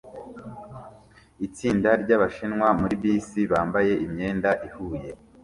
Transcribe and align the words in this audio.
Itsinda 1.45 1.89
ryabashinwa 2.03 2.67
muri 2.79 2.95
bisi 3.01 3.39
bambaye 3.51 3.91
imyenda 4.05 4.49
ihuye 4.67 5.09